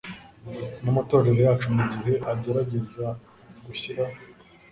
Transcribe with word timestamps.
namatorero 0.83 1.39
yacu 1.47 1.67
mu 1.75 1.83
gihe 1.91 2.13
agerageza 2.31 3.05
gushyira 3.65 4.03